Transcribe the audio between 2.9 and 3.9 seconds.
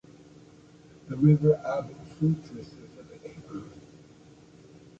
the neighbourhood.